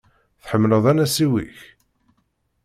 [0.41, 1.57] Tḥemmleḍ anasiw-ik?